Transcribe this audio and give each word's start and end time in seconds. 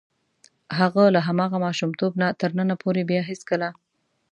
هغه 0.79 1.03
له 1.15 1.19
هماغه 1.27 1.57
ماشومتوب 1.65 2.11
نه 2.21 2.27
تر 2.41 2.51
ننه 2.59 2.75
پورې 2.83 3.01
بیا 3.09 3.21
هېڅکله. 3.29 3.69